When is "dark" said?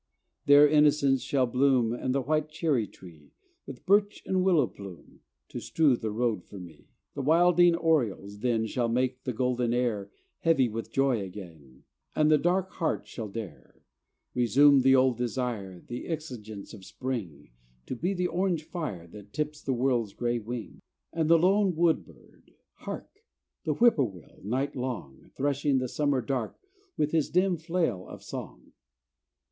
12.39-12.71, 26.23-26.57